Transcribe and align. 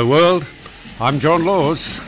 Hello 0.00 0.12
World. 0.12 0.46
I'm 0.98 1.20
John 1.20 1.44
Laws. 1.44 2.00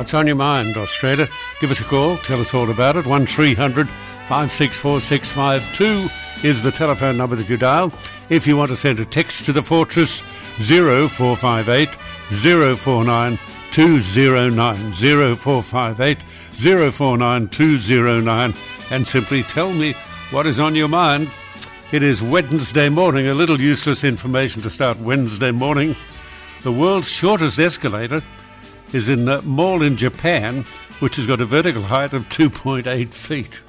What's 0.00 0.14
on 0.14 0.26
your 0.26 0.36
mind, 0.36 0.78
Australia? 0.78 1.28
Give 1.60 1.70
us 1.70 1.82
a 1.82 1.84
call. 1.84 2.16
Tell 2.16 2.40
us 2.40 2.54
all 2.54 2.70
about 2.70 2.96
it. 2.96 3.06
1300 3.06 3.86
564 3.86 5.02
652 5.02 6.48
is 6.48 6.62
the 6.62 6.72
telephone 6.72 7.18
number 7.18 7.36
that 7.36 7.50
you 7.50 7.58
dial. 7.58 7.92
If 8.30 8.46
you 8.46 8.56
want 8.56 8.70
to 8.70 8.78
send 8.78 8.98
a 8.98 9.04
text 9.04 9.44
to 9.44 9.52
the 9.52 9.62
Fortress, 9.62 10.22
0458 10.56 11.90
049 12.30 13.38
209 13.70 14.92
0458 15.36 16.18
049 16.22 17.48
209 17.48 18.54
and 18.90 19.06
simply 19.06 19.42
tell 19.42 19.70
me 19.70 19.92
what 20.30 20.46
is 20.46 20.58
on 20.58 20.74
your 20.74 20.88
mind. 20.88 21.30
It 21.92 22.02
is 22.02 22.22
Wednesday 22.22 22.88
morning, 22.88 23.26
a 23.26 23.34
little 23.34 23.60
useless 23.60 24.02
information 24.02 24.62
to 24.62 24.70
start 24.70 24.98
Wednesday 24.98 25.50
morning. 25.50 25.94
The 26.62 26.72
world's 26.72 27.10
shortest 27.10 27.58
escalator 27.58 28.22
is 28.92 29.08
in 29.08 29.28
a 29.28 29.42
mall 29.42 29.82
in 29.82 29.96
Japan, 29.96 30.62
which 31.00 31.16
has 31.16 31.26
got 31.26 31.40
a 31.40 31.44
vertical 31.44 31.82
height 31.82 32.12
of 32.12 32.28
2.8 32.28 33.08
feet. 33.08 33.62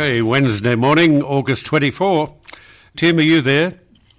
Okay, 0.00 0.22
Wednesday 0.22 0.76
morning, 0.76 1.22
August 1.22 1.66
24. 1.66 2.34
Tim, 2.96 3.18
are 3.18 3.20
you 3.20 3.42
there? 3.42 3.74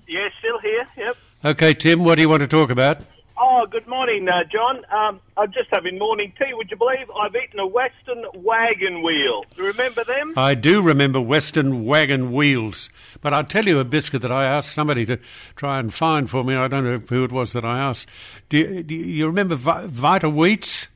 Yeah, 0.07 0.29
still 0.37 0.59
here. 0.59 0.87
Yep. 0.95 1.17
Okay, 1.43 1.73
Tim, 1.73 2.03
what 2.03 2.17
do 2.17 2.21
you 2.21 2.29
want 2.29 2.41
to 2.41 2.47
talk 2.47 2.69
about? 2.69 2.99
Oh, 3.35 3.65
good 3.65 3.87
morning, 3.87 4.29
uh, 4.29 4.43
John. 4.43 4.85
Um, 4.91 5.19
I'm 5.37 5.51
just 5.51 5.69
having 5.73 5.97
morning 5.97 6.33
tea. 6.37 6.53
Would 6.53 6.69
you 6.69 6.77
believe 6.77 7.09
I've 7.19 7.35
eaten 7.35 7.59
a 7.59 7.65
Western 7.65 8.23
wagon 8.35 9.01
wheel? 9.01 9.43
Do 9.55 9.63
you 9.63 9.69
remember 9.69 10.03
them? 10.03 10.35
I 10.37 10.53
do 10.53 10.83
remember 10.83 11.19
Western 11.19 11.83
wagon 11.83 12.31
wheels, 12.31 12.91
but 13.21 13.33
I'll 13.33 13.43
tell 13.43 13.65
you 13.65 13.79
a 13.79 13.83
biscuit 13.83 14.21
that 14.21 14.31
I 14.31 14.45
asked 14.45 14.73
somebody 14.73 15.03
to 15.07 15.17
try 15.55 15.79
and 15.79 15.91
find 15.91 16.29
for 16.29 16.43
me. 16.43 16.53
I 16.53 16.67
don't 16.67 16.83
know 16.83 16.99
who 16.99 17.23
it 17.23 17.31
was 17.31 17.53
that 17.53 17.65
I 17.65 17.79
asked. 17.79 18.07
Do 18.49 18.59
you, 18.59 18.83
do 18.83 18.93
you 18.93 19.25
remember 19.25 19.55
Vi- 19.55 19.87
Vita-Weats? 19.87 20.89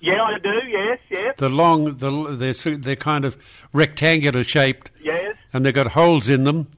Yeah, 0.00 0.22
I 0.22 0.38
do. 0.38 0.50
Yes, 0.68 0.98
yes, 1.10 1.34
The 1.38 1.48
long, 1.48 1.96
the 1.96 2.34
they're, 2.36 2.76
they're 2.76 2.96
kind 2.96 3.24
of 3.24 3.36
rectangular 3.72 4.42
shaped, 4.44 4.90
yes. 5.02 5.34
and 5.52 5.64
they've 5.64 5.74
got 5.74 5.88
holes 5.88 6.28
in 6.28 6.44
them, 6.44 6.68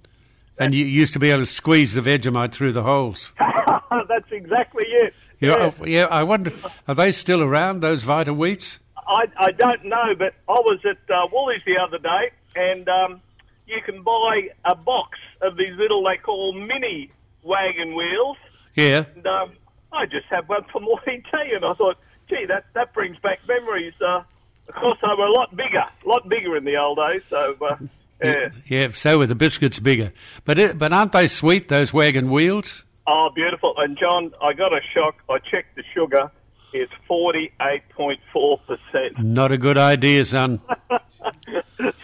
and 0.58 0.72
you 0.72 0.84
used 0.84 1.12
to 1.14 1.18
be 1.18 1.30
able 1.30 1.42
to 1.42 1.46
squeeze 1.46 1.94
the 1.94 2.00
Vegemite 2.00 2.52
through 2.52 2.72
the 2.72 2.82
holes. 2.84 3.32
That's 3.38 4.30
exactly 4.30 4.84
it. 4.84 5.14
Yeah, 5.40 5.56
Yes. 5.58 5.74
oh, 5.80 5.84
yeah. 5.84 6.04
I 6.04 6.22
wonder, 6.22 6.52
are 6.86 6.94
they 6.94 7.12
still 7.12 7.42
around? 7.42 7.80
Those 7.80 8.02
Vita-Weats? 8.02 8.78
I, 9.06 9.24
I 9.36 9.50
don't 9.52 9.84
know, 9.84 10.14
but 10.16 10.34
I 10.48 10.52
was 10.52 10.80
at 10.84 10.98
uh, 11.14 11.26
Woolies 11.32 11.62
the 11.64 11.76
other 11.78 11.98
day, 11.98 12.30
and 12.56 12.88
um, 12.88 13.20
you 13.66 13.80
can 13.82 14.02
buy 14.02 14.50
a 14.64 14.74
box 14.74 15.18
of 15.42 15.56
these 15.56 15.74
little 15.76 16.04
they 16.04 16.16
call 16.18 16.52
mini 16.52 17.10
wagon 17.42 17.94
wheels. 17.94 18.36
Yeah. 18.74 19.04
And 19.14 19.26
um, 19.26 19.52
I 19.92 20.06
just 20.06 20.26
had 20.26 20.48
one 20.48 20.64
for 20.72 20.80
morning 20.80 21.22
tea, 21.30 21.52
and 21.54 21.64
I 21.64 21.72
thought, 21.72 21.98
gee, 22.28 22.46
that 22.46 22.66
that 22.74 22.92
brings 22.94 23.18
back 23.18 23.40
memories. 23.46 23.94
Uh, 24.00 24.22
of 24.68 24.74
course, 24.74 24.98
they 25.02 25.08
were 25.16 25.26
a 25.26 25.32
lot 25.32 25.54
bigger, 25.56 25.84
a 26.04 26.08
lot 26.08 26.28
bigger 26.28 26.56
in 26.56 26.64
the 26.64 26.76
old 26.76 26.98
days. 26.98 27.22
So, 27.30 27.56
uh, 27.60 27.76
yeah. 28.22 28.50
Yeah, 28.66 28.90
so 28.92 29.18
were 29.18 29.26
the 29.26 29.34
biscuits 29.34 29.78
bigger. 29.78 30.12
But 30.44 30.58
it, 30.58 30.78
but 30.78 30.92
aren't 30.92 31.12
they 31.12 31.26
sweet, 31.26 31.68
those 31.68 31.92
wagon 31.92 32.30
wheels? 32.30 32.84
Oh, 33.06 33.30
beautiful. 33.34 33.74
And 33.78 33.96
John, 33.96 34.32
I 34.42 34.52
got 34.52 34.72
a 34.72 34.80
shock. 34.94 35.16
I 35.30 35.38
checked 35.38 35.76
the 35.76 35.84
sugar. 35.94 36.30
It's 36.74 36.92
forty-eight 37.06 37.88
point 37.90 38.20
four 38.30 38.58
percent. 38.58 39.18
Not 39.18 39.52
a 39.52 39.58
good 39.58 39.78
idea, 39.78 40.24
son. 40.26 40.60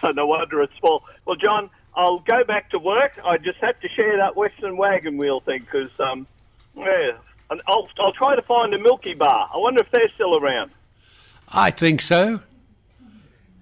so 0.00 0.10
no 0.12 0.26
wonder 0.26 0.62
it's 0.62 0.72
small. 0.78 1.04
Well, 1.26 1.36
John, 1.36 1.68
I'll 1.94 2.20
go 2.20 2.44
back 2.44 2.70
to 2.70 2.78
work. 2.78 3.12
I 3.22 3.36
just 3.36 3.58
had 3.58 3.78
to 3.82 3.88
share 3.88 4.16
that 4.16 4.36
Western 4.36 4.78
wagon 4.78 5.18
wheel 5.18 5.40
thing 5.40 5.60
because, 5.60 5.90
um, 6.00 6.26
yeah, 6.74 7.12
I'll 7.50 7.88
I'll 7.99 8.12
try 8.12 8.34
to 8.37 8.43
find 8.43 8.75
a 8.75 8.78
Milky 8.78 9.15
Bar. 9.15 9.50
I 9.55 9.59
wonder 9.59 9.81
if 9.82 9.91
they're 9.91 10.09
still 10.15 10.37
around. 10.38 10.71
I 11.49 11.71
think 11.71 12.00
so. 12.03 12.41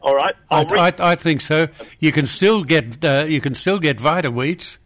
All 0.00 0.16
right, 0.16 0.34
I, 0.50 0.65
re- 0.65 0.81
I, 0.81 0.93
I 0.98 1.15
think 1.15 1.41
so. 1.41 1.69
You 2.00 2.10
can 2.10 2.26
still 2.26 2.65
get 2.65 3.04
uh, 3.04 3.25
you 3.28 3.41
can 3.41 3.54
still 3.54 3.78
get 3.78 4.00
Vita-Weats. 4.00 4.78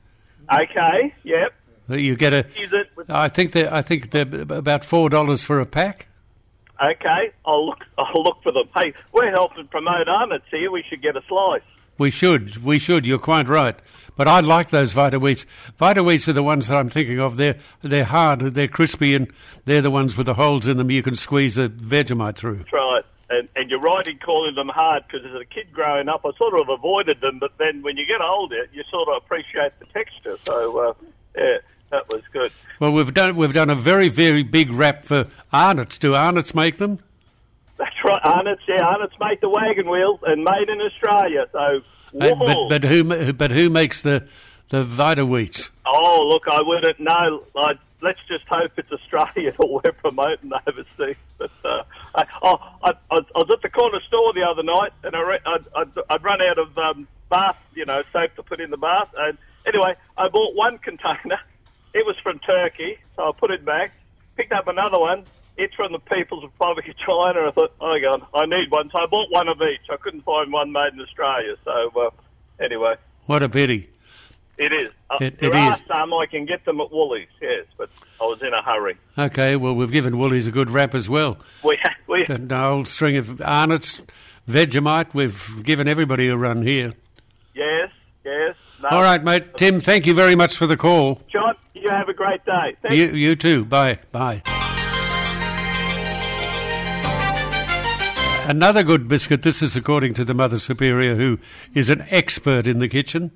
okay. 0.53 1.15
Yep. 1.25 1.55
You 1.89 2.17
get 2.17 2.33
a. 2.35 2.45
Use 2.59 2.73
it. 2.73 2.91
With, 2.97 3.09
I 3.09 3.29
think 3.29 3.53
they 3.53 3.67
I 3.69 3.81
think 3.81 4.11
they're 4.11 4.23
about 4.43 4.85
four 4.85 5.09
dollars 5.09 5.43
for 5.43 5.61
a 5.61 5.67
pack. 5.67 6.09
okay. 6.83 7.31
I'll 7.47 7.67
look. 7.67 7.87
I'll 7.99 8.23
look 8.23 8.43
for 8.43 8.53
them. 8.53 8.69
Hey, 8.77 8.93
we're 9.13 9.31
helping 9.31 9.67
promote 9.69 10.09
Arnott's 10.09 10.45
here. 10.51 10.71
We 10.71 10.83
should 10.89 11.01
get 11.01 11.17
a 11.17 11.23
slice. 11.29 11.63
We 11.99 12.11
should, 12.11 12.63
we 12.63 12.79
should. 12.79 13.07
You're 13.07 13.19
quite 13.19 13.49
right. 13.49 13.79
But 14.17 14.29
I 14.29 14.41
like 14.41 14.71
those 14.71 14.93
Vita-Weats. 14.93 15.45
Vita 15.79 16.03
Wheats 16.03 16.27
are 16.27 16.33
the 16.33 16.43
ones 16.43 16.69
that 16.69 16.77
I'm 16.77 16.89
thinking 16.89 17.21
of. 17.21 17.37
They're 17.37 17.57
they're 17.83 18.05
hard, 18.05 18.41
they're 18.41 18.69
crispy, 18.69 19.15
and 19.15 19.31
they're 19.67 19.83
the 19.83 19.91
ones 19.91 20.17
with 20.17 20.27
the 20.27 20.35
holes 20.35 20.67
in 20.67 20.79
them. 20.79 20.91
You 20.91 21.03
can 21.03 21.15
squeeze 21.15 21.57
the 21.57 21.69
Vegemite 21.69 22.37
through. 22.37 22.57
That's 22.57 22.73
right. 22.73 23.05
And, 23.29 23.49
and 23.57 23.71
you're 23.71 23.81
right 23.81 24.07
in 24.07 24.19
calling 24.19 24.55
them 24.55 24.69
hard 24.69 25.03
because 25.07 25.27
as 25.27 25.41
a 25.41 25.45
kid 25.45 25.73
growing 25.73 26.09
up, 26.09 26.25
I 26.25 26.31
sort 26.39 26.59
of 26.59 26.69
avoided 26.69 27.21
them. 27.21 27.39
But 27.41 27.53
then 27.59 27.83
when 27.83 27.97
you 27.97 28.07
get 28.07 28.21
older, 28.21 28.67
you 28.73 28.85
sort 28.91 29.09
of 29.09 29.23
appreciate 29.23 29.73
the 29.81 29.87
texture. 29.87 30.39
So 30.45 30.79
uh, 30.79 30.95
yeah, 31.37 31.59
that 31.91 32.09
was 32.09 32.23
good. 32.33 32.53
Well, 32.81 32.93
we've 32.93 33.13
done 33.13 33.37
we've 33.37 33.53
done 33.53 33.69
a 33.69 33.75
very 33.75 34.09
very 34.09 34.43
big 34.45 34.73
wrap 34.73 35.03
for 35.03 35.27
Arnott's. 35.53 35.99
Do 35.99 36.15
Arnott's 36.15 36.55
make 36.55 36.79
them? 36.79 37.01
That's 38.07 38.25
right, 38.25 38.35
Arnott's. 38.37 38.63
Yeah, 38.69 38.85
Arnott's 38.87 39.15
made 39.21 39.41
the 39.41 39.49
wagon 39.49 39.89
wheels 39.91 40.21
and 40.27 40.45
made 40.45 40.69
in 40.69 40.81
Australia. 40.81 41.47
So, 41.53 41.83
Uh, 42.21 42.35
but 42.35 42.69
but 42.69 42.85
who 42.85 43.33
but 43.33 43.51
who 43.51 43.69
makes 43.71 44.03
the 44.03 44.27
the 44.69 44.83
Vita-Weat? 44.83 45.71
oh 45.87 46.27
look, 46.29 46.45
I 46.51 46.63
wouldn't 46.63 46.99
know. 47.01 47.45
I, 47.57 47.75
let's 48.03 48.19
just 48.29 48.45
hope 48.49 48.73
it's 48.77 48.91
Australia 48.93 49.53
that 49.59 49.67
we're 49.67 49.93
promoting 49.93 50.51
overseas. 50.67 51.17
But 51.39 51.51
uh, 51.65 51.83
I, 52.15 52.25
oh, 52.43 52.59
I, 52.83 52.91
I, 53.11 53.17
I 53.17 53.39
was 53.39 53.51
at 53.53 53.63
the 53.63 53.71
corner 53.71 54.01
store 54.07 54.33
the 54.33 54.43
other 54.43 54.63
night, 54.63 54.93
and 55.05 55.15
I 55.15 55.21
re- 55.21 55.39
I'd, 55.47 55.65
I'd, 55.75 55.91
I'd 56.11 56.25
run 56.25 56.43
out 56.43 56.59
of 56.59 56.77
um, 56.79 57.07
bath, 57.29 57.59
you 57.75 57.85
know, 57.85 58.03
soap 58.13 58.35
to 58.37 58.43
put 58.43 58.61
in 58.61 58.71
the 58.71 58.77
bath. 58.77 59.09
And 59.17 59.39
anyway, 59.67 59.95
I 60.17 60.29
bought 60.29 60.55
one 60.55 60.79
container. 60.79 61.39
It 61.95 62.05
was 62.07 62.17
from 62.23 62.39
Turkey, 62.41 62.99
so 63.17 63.29
I 63.29 63.33
put 63.39 63.51
it 63.51 63.65
back. 63.65 63.93
Picked 64.37 64.53
up 64.53 64.69
another 64.69 64.99
one. 64.99 65.25
It's 65.59 65.75
from 65.75 65.93
the 65.93 65.99
People's 65.99 66.45
Republic 66.45 66.87
of 66.89 66.97
China. 67.07 67.49
I 67.49 67.51
thought, 67.53 67.73
oh 67.81 67.97
God, 68.01 68.23
I 68.35 68.47
need 68.47 68.71
one. 68.71 68.91
So 68.91 68.99
I 69.03 69.07
bought 69.07 69.31
one 69.31 69.49
of 69.49 69.57
each. 69.63 69.89
I 69.91 69.97
couldn't 69.97 70.23
find 70.25 70.53
one 70.53 70.73
made 70.73 70.93
in 70.93 71.01
Australia. 71.01 71.55
So 71.65 71.91
uh, 72.01 72.11
anyway, 72.63 72.95
What 73.27 73.43
a 73.43 73.49
pity. 73.49 73.89
It 74.59 74.73
is. 74.73 74.91
Uh, 75.11 75.17
It- 75.21 75.39
there 75.39 75.51
it 75.51 75.57
are 75.57 75.73
is. 75.75 75.83
some 75.87 76.15
I 76.15 76.25
can 76.27 76.47
get 76.47 76.65
them 76.65 76.81
at 76.81 76.91
Woolies, 76.91 77.29
yes, 77.43 77.67
but 77.77 77.91
I 78.21 78.25
was 78.25 78.41
in 78.43 78.55
a 78.55 78.63
hurry. 78.63 78.97
Okay, 79.19 79.55
well, 79.57 79.75
we've 79.75 79.93
given 79.93 80.17
Woolies 80.19 80.47
a 80.47 80.51
good 80.51 80.71
rap 80.71 80.95
as 80.95 81.09
well. 81.11 81.37
We 81.63 81.79
we 82.09 82.25
An 82.29 82.51
old 82.53 82.89
string 82.89 83.17
of 83.19 83.41
Arnott's, 83.43 84.01
Vegemite, 84.49 85.13
we've 85.13 85.63
given 85.63 85.89
everybody 85.89 86.29
a 86.29 86.37
run 86.39 86.63
here. 86.63 86.95
yes 87.55 87.91
yes. 88.25 88.55
No. 88.83 88.89
All 88.91 89.03
right, 89.03 89.23
mate. 89.23 89.57
Tim, 89.57 89.79
thank 89.81 90.07
you 90.07 90.15
very 90.15 90.35
much 90.37 90.57
for 90.57 90.67
the 90.67 90.77
call. 90.77 91.21
John. 91.33 91.55
You 91.75 91.91
have 91.91 92.09
a 92.09 92.15
great 92.15 92.45
day. 92.47 92.77
Thank 92.83 92.95
You, 92.95 93.09
you 93.13 93.37
too. 93.37 93.65
Bye. 93.65 93.99
Bye. 94.13 94.76
Another 98.47 98.85
good 98.85 99.09
biscuit. 99.09 99.43
This 99.43 99.61
is 99.61 99.75
according 99.75 100.15
to 100.15 100.25
the 100.25 100.33
Mother 100.33 100.61
Superior, 100.61 101.17
who 101.17 101.41
is 101.75 101.91
an 101.91 102.07
expert 102.11 102.69
in 102.69 102.79
the 102.79 102.89
kitchen. 102.89 103.33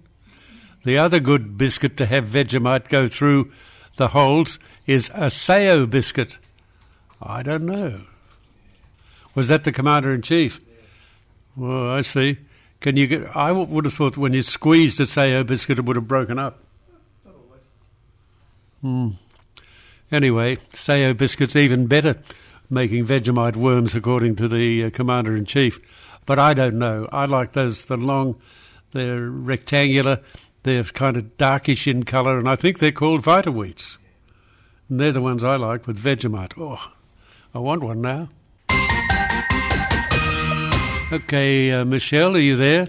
The 0.84 0.98
other 0.98 1.18
good 1.18 1.58
biscuit 1.58 1.96
to 1.96 2.06
have 2.06 2.26
Vegemite 2.26 2.88
go 2.88 3.08
through 3.08 3.50
the 3.96 4.08
holes 4.08 4.60
is 4.86 5.10
a 5.12 5.28
Sao 5.28 5.84
biscuit. 5.86 6.38
I 7.20 7.42
don't 7.42 7.66
know. 7.66 8.02
Was 9.34 9.48
that 9.48 9.64
the 9.64 9.72
Commander 9.72 10.14
in 10.14 10.22
Chief? 10.22 10.60
Well, 11.56 11.90
I 11.90 12.02
see. 12.02 12.38
Can 12.78 12.96
you 12.96 13.08
get? 13.08 13.36
I 13.36 13.50
would 13.50 13.86
have 13.86 13.94
thought 13.94 14.16
when 14.16 14.32
you 14.32 14.42
squeezed 14.42 15.00
a 15.00 15.06
Sao 15.06 15.42
biscuit, 15.42 15.80
it 15.80 15.86
would 15.86 15.96
have 15.96 16.06
broken 16.06 16.38
up. 16.38 16.62
Hmm. 18.80 19.08
Anyway, 20.12 20.58
Sao 20.72 21.12
biscuits 21.14 21.56
even 21.56 21.86
better, 21.86 22.16
making 22.70 23.04
Vegemite 23.06 23.56
worms 23.56 23.94
according 23.94 24.36
to 24.36 24.48
the 24.48 24.84
uh, 24.84 24.90
commander 24.90 25.34
in 25.34 25.44
chief. 25.44 25.80
But 26.24 26.38
I 26.38 26.54
don't 26.54 26.78
know. 26.78 27.08
I 27.12 27.26
like 27.26 27.52
those. 27.52 27.82
The 27.82 27.96
long, 27.96 28.40
they're 28.92 29.28
rectangular. 29.28 30.20
They're 30.62 30.84
kind 30.84 31.16
of 31.16 31.36
darkish 31.36 31.88
in 31.88 32.04
colour, 32.04 32.38
and 32.38 32.48
I 32.48 32.54
think 32.54 32.78
they're 32.78 32.92
called 32.92 33.22
Vita-Weats. 33.22 33.98
And 34.88 35.00
they're 35.00 35.12
the 35.12 35.20
ones 35.20 35.42
I 35.42 35.56
like 35.56 35.86
with 35.86 35.98
Vegemite. 35.98 36.52
Oh, 36.58 36.92
I 37.54 37.58
want 37.58 37.82
one 37.82 38.00
now. 38.00 38.28
Okay, 41.12 41.72
uh, 41.72 41.84
Michelle, 41.84 42.36
are 42.36 42.40
you 42.40 42.54
there? 42.54 42.88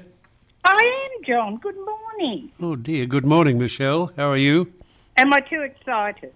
I 0.64 1.08
am, 1.16 1.24
John. 1.26 1.58
Good 1.58 1.76
morning. 1.76 2.52
Oh 2.62 2.76
dear. 2.76 3.08
Good 3.08 3.26
morning, 3.26 3.58
Michelle. 3.58 4.12
How 4.16 4.30
are 4.30 4.38
you? 4.38 4.72
Am 5.18 5.34
I 5.34 5.40
too 5.40 5.62
excited? 5.62 6.34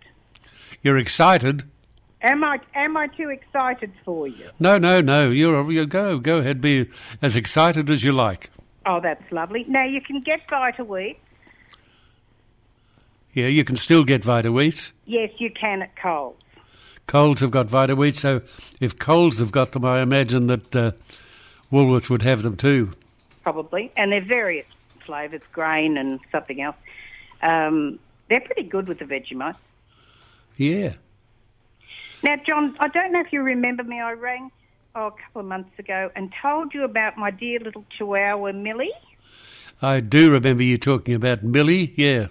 You're 0.82 0.98
excited. 0.98 1.64
Am 2.26 2.44
I 2.44 2.60
am 2.74 2.98
I 2.98 3.06
too 3.06 3.30
excited 3.30 3.94
for 4.04 4.28
you? 4.28 4.50
No, 4.60 4.80
no, 4.80 5.00
no. 5.00 5.30
You're 5.30 5.72
you 5.72 5.86
go 5.86 6.18
go 6.18 6.38
ahead. 6.38 6.60
Be 6.60 6.90
as 7.22 7.36
excited 7.36 7.88
as 7.88 8.04
you 8.04 8.12
like. 8.12 8.50
Oh, 8.88 9.00
that's 9.00 9.32
lovely. 9.32 9.64
Now 9.68 9.86
you 9.86 10.02
can 10.02 10.22
get 10.22 10.50
Vita-Weat. 10.50 11.20
Yeah, 13.34 13.46
you 13.46 13.64
can 13.64 13.76
still 13.76 14.04
get 14.04 14.24
Vita-Weats. 14.24 14.94
Yes, 15.06 15.30
you 15.38 15.52
can 15.52 15.84
at 15.84 15.96
Coles. 15.96 16.38
Coles 17.06 17.42
have 17.42 17.52
got 17.52 17.68
Vita-Weat, 17.68 18.16
so 18.16 18.42
if 18.80 18.98
Coles 18.98 19.38
have 19.38 19.52
got 19.52 19.74
them, 19.74 19.86
I 19.86 20.02
imagine 20.02 20.48
that 20.48 20.76
uh, 20.76 20.92
Woolworths 21.72 22.10
would 22.10 22.24
have 22.24 22.42
them 22.42 22.56
too. 22.56 22.92
Probably, 23.44 23.92
and 23.96 24.12
they're 24.12 24.26
various 24.26 24.66
flavours, 25.06 25.42
grain 25.52 25.96
and 25.98 26.20
something 26.32 26.60
else. 26.62 26.76
Um, 27.44 28.00
they're 28.30 28.42
pretty 28.42 28.64
good 28.64 28.88
with 28.88 28.98
the 28.98 29.06
Vegemite. 29.06 29.58
Yeah. 30.58 30.94
Now, 32.26 32.38
John, 32.38 32.76
I 32.80 32.88
don't 32.88 33.12
know 33.12 33.20
if 33.20 33.32
you 33.32 33.44
remember 33.44 33.84
me. 33.84 34.02
I 34.02 34.14
rang 34.14 34.50
oh, 34.96 35.08
a 35.08 35.12
couple 35.12 35.42
of 35.42 35.46
months 35.46 35.78
ago 35.78 36.10
and 36.16 36.34
told 36.42 36.74
you 36.74 36.84
about 36.84 37.20
my 37.20 37.30
dear 37.30 37.60
little 37.60 37.86
Chihuahua 37.96 38.52
Millie. 38.52 38.90
I 39.80 40.00
do 40.00 40.32
remember 40.32 40.64
you 40.64 40.80
talking 40.80 41.14
about 41.14 41.44
Millie. 41.44 41.94
Yeah. 41.96 42.30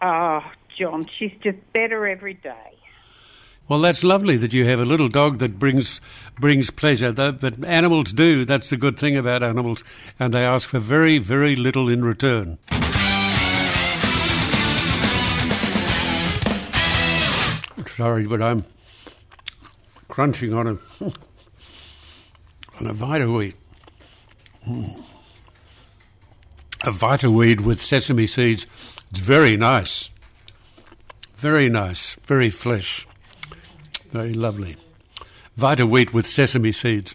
Oh, 0.00 0.40
John, 0.76 1.06
she's 1.06 1.30
just 1.40 1.58
better 1.72 2.08
every 2.08 2.34
day. 2.34 2.76
Well, 3.68 3.78
that's 3.78 4.02
lovely 4.02 4.36
that 4.38 4.52
you 4.52 4.66
have 4.66 4.80
a 4.80 4.84
little 4.84 5.06
dog 5.06 5.38
that 5.38 5.56
brings 5.56 6.00
brings 6.40 6.70
pleasure. 6.70 7.12
But 7.12 7.64
animals 7.64 8.12
do. 8.12 8.44
That's 8.44 8.70
the 8.70 8.76
good 8.76 8.98
thing 8.98 9.16
about 9.16 9.44
animals, 9.44 9.84
and 10.18 10.34
they 10.34 10.42
ask 10.42 10.68
for 10.68 10.80
very, 10.80 11.18
very 11.18 11.54
little 11.54 11.88
in 11.88 12.04
return. 12.04 12.58
Sorry, 17.86 18.26
but 18.26 18.42
I'm 18.42 18.64
crunching 20.12 20.52
on 20.52 20.66
a 20.66 21.04
on 22.78 22.86
a 22.86 22.92
Vita-Weat. 22.92 23.54
Mm. 24.68 25.02
A 26.82 26.90
Vita-Weat 26.90 27.62
with 27.62 27.80
sesame 27.80 28.26
seeds. 28.26 28.66
It's 29.10 29.20
very 29.20 29.56
nice. 29.56 30.10
Very 31.36 31.70
nice. 31.70 32.16
Very 32.26 32.50
fresh. 32.50 33.06
Very 34.10 34.34
lovely. 34.34 34.76
Vita-Weat 35.56 36.12
with 36.12 36.26
sesame 36.26 36.72
seeds. 36.72 37.14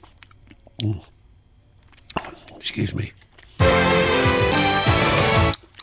Mm. 0.82 1.04
Excuse 2.56 2.96
me. 2.96 3.12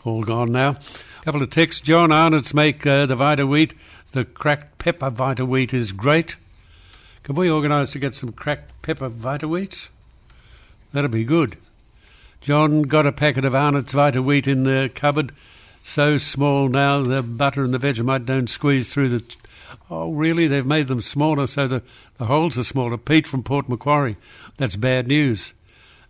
All 0.03 0.23
gone 0.23 0.51
now. 0.51 0.75
couple 1.23 1.41
of 1.41 1.49
texts. 1.49 1.79
John 1.79 2.11
Arnott's 2.11 2.53
make 2.53 2.85
uh, 2.85 3.05
the 3.05 3.15
Vita-Weat. 3.15 3.73
The 4.11 4.25
cracked 4.25 4.79
pepper 4.79 5.09
Vita-Weat 5.09 5.73
is 5.73 5.93
great. 5.93 6.35
Can 7.25 7.33
we 7.33 7.49
organise 7.49 7.89
to 7.89 7.99
get 7.99 8.13
some 8.13 8.33
cracked 8.33 8.83
pepper 8.83 9.09
Vita-Weats? 9.09 9.89
That'd 10.93 11.09
be 11.09 11.23
good. 11.23 11.57
John 12.39 12.83
got 12.83 13.07
a 13.07 13.11
packet 13.11 13.45
of 13.45 13.55
Arnott's 13.55 13.93
Vita-Weat 13.93 14.45
in 14.45 14.61
the 14.61 14.91
cupboard. 14.93 15.31
So 15.83 16.19
small 16.19 16.69
now, 16.69 17.01
the 17.01 17.23
butter 17.23 17.63
and 17.63 17.73
the 17.73 17.79
Vegemite 17.79 18.27
don't 18.27 18.47
squeeze 18.47 18.93
through 18.93 19.09
the. 19.09 19.35
Oh, 19.89 20.11
really? 20.11 20.45
They've 20.45 20.63
made 20.63 20.87
them 20.87 21.01
smaller 21.01 21.47
so 21.47 21.67
the, 21.67 21.81
the 22.19 22.25
holes 22.25 22.59
are 22.59 22.63
smaller. 22.63 22.95
Pete 22.95 23.25
from 23.25 23.41
Port 23.41 23.67
Macquarie. 23.67 24.17
That's 24.57 24.75
bad 24.75 25.07
news. 25.07 25.55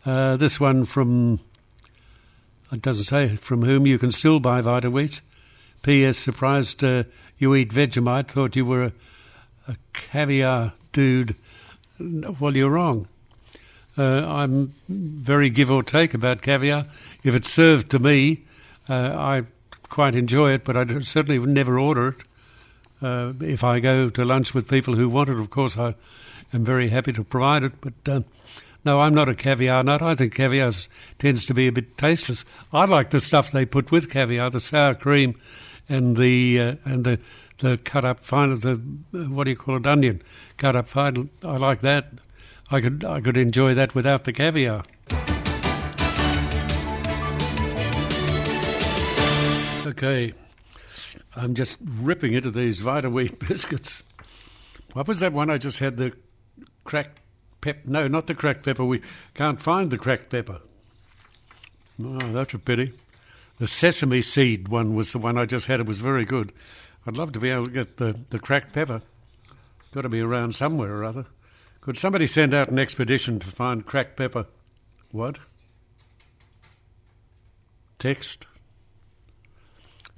Uh, 0.06 0.36
this 0.36 0.60
one 0.60 0.84
from. 0.84 1.40
It 2.74 2.82
doesn't 2.82 3.06
say 3.06 3.38
from 3.38 3.62
whom 3.62 3.88
you 3.88 3.98
can 3.98 4.12
still 4.12 4.42
buy 4.42 4.60
Vita-Weat. 4.60 5.22
P.S. 5.82 6.18
Surprised 6.18 6.84
uh, 6.84 7.06
you 7.38 7.56
eat 7.56 7.72
Vegemite. 7.72 8.28
Thought 8.28 8.58
you 8.58 8.66
were 8.66 8.84
a, 8.84 8.92
a 9.70 9.78
caviar 9.94 10.74
dude. 10.96 11.36
Well, 12.00 12.56
you're 12.56 12.70
wrong. 12.70 13.08
Uh, 13.98 14.26
I'm 14.26 14.74
very 14.88 15.50
give 15.50 15.70
or 15.70 15.84
take 15.84 16.14
about 16.14 16.42
caviar. 16.42 16.86
If 17.22 17.36
it's 17.36 17.52
served 17.52 17.92
to 17.92 18.00
me, 18.00 18.46
uh, 18.90 18.94
I 18.94 19.44
quite 19.84 20.16
enjoy 20.16 20.54
it, 20.54 20.64
but 20.64 20.78
I 20.78 20.86
certainly 21.02 21.38
would 21.38 21.50
never 21.50 21.78
order 21.78 22.10
it. 22.10 22.16
Uh, 23.02 23.34
if 23.42 23.64
I 23.64 23.80
go 23.82 24.10
to 24.10 24.26
lunch 24.26 24.54
with 24.54 24.70
people 24.70 24.96
who 24.96 25.10
want 25.10 25.30
it, 25.30 25.38
of 25.38 25.50
course, 25.50 25.78
I 25.78 25.96
am 26.54 26.64
very 26.64 26.90
happy 26.90 27.12
to 27.14 27.24
provide 27.26 27.64
it. 27.64 27.74
But 27.82 27.94
uh, 28.08 28.22
no, 28.86 29.02
I'm 29.02 29.14
not 29.14 29.28
a 29.28 29.36
caviar 29.36 29.84
nut. 29.84 30.02
I 30.02 30.16
think 30.16 30.34
caviar 30.34 30.72
tends 31.20 31.46
to 31.46 31.54
be 31.54 31.68
a 31.68 31.74
bit 31.74 31.98
tasteless. 31.98 32.46
I 32.72 32.86
like 32.86 33.10
the 33.10 33.20
stuff 33.20 33.52
they 33.52 33.66
put 33.66 33.92
with 33.92 34.10
caviar, 34.10 34.50
the 34.50 34.62
sour 34.62 34.96
cream, 34.96 35.40
and 35.90 36.16
the 36.16 36.60
uh, 36.60 36.76
and 36.86 37.04
the 37.04 37.20
the 37.60 37.78
cut 37.78 38.04
up 38.04 38.20
fine 38.20 38.58
the 38.60 38.82
uh, 39.14 39.18
what 39.30 39.46
do 39.46 39.52
you 39.52 39.56
call 39.56 39.78
it 39.78 39.88
onion 39.88 40.22
cut 40.58 40.76
up 40.76 40.88
fine. 40.88 41.30
I 41.44 41.58
like 41.58 41.82
that. 41.82 42.10
I 42.70 42.82
could 42.82 43.04
I 43.04 43.22
could 43.22 43.38
enjoy 43.38 43.74
that 43.74 43.96
without 43.96 44.24
the 44.24 44.34
caviar. 44.34 44.84
Okay, 49.86 50.34
I'm 51.36 51.54
just 51.54 51.78
ripping 51.84 52.34
into 52.34 52.50
these 52.50 52.80
Vita-Weat 52.80 53.38
biscuits. 53.48 54.02
What 54.94 55.08
was 55.08 55.20
that 55.20 55.32
one 55.32 55.52
I 55.52 55.58
just 55.58 55.78
had? 55.80 55.98
The 55.98 56.14
cracked 56.86 57.20
pep? 57.62 57.86
No, 57.86 58.08
not 58.08 58.26
the 58.26 58.34
cracked 58.34 58.66
pepper. 58.66 58.84
We 58.84 59.02
can't 59.36 59.62
find 59.62 59.92
the 59.92 59.98
cracked 60.00 60.30
pepper. 60.30 60.62
Oh, 62.04 62.32
that's 62.32 62.54
a 62.54 62.60
pity. 62.60 62.94
The 63.60 63.68
sesame 63.68 64.22
seed 64.22 64.68
one 64.70 64.96
was 64.96 65.12
the 65.12 65.20
one 65.20 65.38
I 65.38 65.46
just 65.46 65.68
had. 65.68 65.80
It 65.80 65.86
was 65.86 66.00
very 66.00 66.26
good. 66.26 66.52
I'd 67.08 67.18
love 67.18 67.32
to 67.34 67.40
be 67.40 67.50
able 67.50 67.66
to 67.66 67.72
get 67.72 67.98
the, 67.98 68.20
the 68.30 68.40
cracked 68.40 68.74
pepper. 68.74 69.02
Got 69.94 70.02
to 70.02 70.10
be 70.10 70.22
around 70.22 70.56
somewhere 70.56 70.96
or 70.96 71.04
other. 71.04 71.26
Could 71.82 71.98
somebody 71.98 72.26
send 72.26 72.54
out 72.54 72.70
an 72.70 72.80
expedition 72.80 73.40
to 73.40 73.48
find 73.48 73.86
cracked 73.86 74.18
pepper? 74.18 74.48
What? 75.12 75.38
Text. 78.00 78.48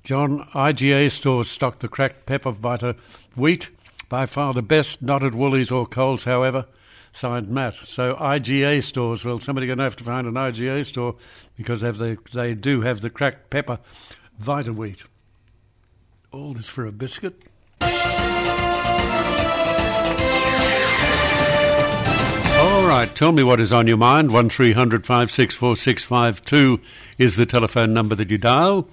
John, 0.03 0.47
IGA 0.53 1.11
stores 1.11 1.49
stock 1.49 1.79
the 1.79 1.89
cracked 1.89 2.25
pepper 2.25 2.51
Vita 2.51 2.95
wheat. 3.35 3.69
By 4.07 4.25
far 4.25 4.53
the 4.53 4.61
best, 4.61 5.01
not 5.01 5.21
at 5.23 5.35
Woolies 5.35 5.69
or 5.69 5.85
Coles, 5.85 6.23
however. 6.23 6.65
Signed 7.11 7.49
Matt. 7.49 7.73
So 7.73 8.15
IGA 8.15 8.81
stores, 8.81 9.25
well, 9.25 9.39
somebody's 9.39 9.67
going 9.67 9.79
to 9.79 9.83
have 9.83 9.97
to 9.97 10.05
find 10.05 10.25
an 10.25 10.35
IGA 10.35 10.85
store 10.85 11.15
because 11.57 11.81
they, 11.81 12.17
they 12.33 12.53
do 12.53 12.81
have 12.81 13.01
the 13.01 13.09
cracked 13.09 13.49
pepper 13.49 13.79
Vita-Weat. 14.39 15.03
All 16.31 16.53
this 16.53 16.67
for 16.69 16.85
a 16.85 16.91
biscuit? 16.91 17.41
All 22.59 22.87
right, 22.87 23.09
tell 23.15 23.31
me 23.31 23.43
what 23.43 23.59
is 23.59 23.71
on 23.71 23.87
your 23.87 23.97
mind. 23.97 24.31
1300 24.31 25.05
564 25.05 25.75
652 25.77 26.81
is 27.17 27.35
the 27.35 27.45
telephone 27.45 27.93
number 27.93 28.15
that 28.15 28.29
you 28.29 28.37
dial. 28.37 28.89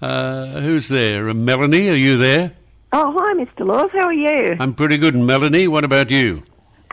Uh, 0.00 0.60
who's 0.60 0.88
there? 0.88 1.28
Uh, 1.28 1.34
Melanie, 1.34 1.88
are 1.90 1.94
you 1.94 2.16
there? 2.16 2.52
Oh, 2.92 3.14
hi, 3.18 3.34
Mr. 3.34 3.66
Laws. 3.66 3.90
How 3.92 4.06
are 4.06 4.12
you? 4.12 4.56
I'm 4.58 4.74
pretty 4.74 4.96
good. 4.96 5.14
And 5.14 5.26
Melanie, 5.26 5.68
what 5.68 5.84
about 5.84 6.10
you? 6.10 6.42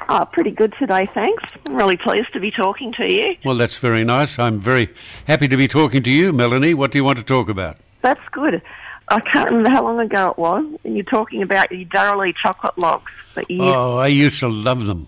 Oh, 0.10 0.28
pretty 0.32 0.52
good 0.52 0.74
today, 0.78 1.06
thanks. 1.06 1.44
I'm 1.66 1.75
really 1.75 1.98
pleased 1.98 2.34
to 2.34 2.40
be 2.40 2.52
talking 2.52 2.92
to 2.94 3.12
you. 3.12 3.36
Well, 3.46 3.56
that's 3.56 3.78
very 3.78 4.04
nice. 4.04 4.38
I'm 4.38 4.60
very 4.60 4.90
happy 5.25 5.48
to 5.48 5.56
be 5.56 5.70
talking 5.70 6.04
to 6.04 6.12
you, 6.12 6.34
Melanie. 6.34 6.74
What 6.74 6.92
do 6.92 6.98
you 6.98 7.04
want 7.04 7.18
to 7.20 7.24
talk 7.24 7.48
about? 7.48 7.78
That's 8.02 8.22
good. 8.32 8.62
I 9.08 9.20
can't 9.20 9.50
remember 9.50 9.70
how 9.70 9.84
long 9.84 10.00
ago 10.00 10.32
it 10.32 10.38
was, 10.38 10.66
and 10.84 10.96
you're 10.96 11.04
talking 11.04 11.42
about 11.42 11.72
your 11.72 11.86
Darrell 11.86 12.32
chocolate 12.34 12.78
logs 12.78 13.12
that 13.36 13.50
you. 13.52 13.62
Oh, 13.64 13.98
I 13.98 14.08
used 14.08 14.40
to 14.40 14.48
love 14.48 14.86
them. 14.86 15.08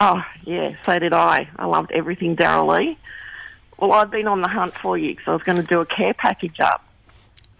Oh, 0.00 0.22
yeah, 0.44 0.74
so 0.84 0.98
did 0.98 1.12
I. 1.12 1.48
I 1.56 1.66
loved 1.66 1.92
everything 1.92 2.34
Darrell 2.34 2.66
Well, 3.78 3.92
I've 3.92 4.10
been 4.10 4.26
on 4.26 4.42
the 4.42 4.48
hunt 4.48 4.74
for 4.74 4.98
you 4.98 5.14
because 5.14 5.28
I 5.28 5.32
was 5.32 5.42
going 5.42 5.56
to 5.58 5.64
do 5.64 5.80
a 5.80 5.86
care 5.86 6.14
package 6.14 6.60
up, 6.60 6.84